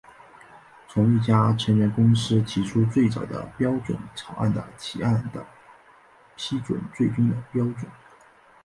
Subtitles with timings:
[0.89, 5.45] 从一家成员公司提出最初的标准草案的提案到
[6.35, 7.85] 批准最终的标准。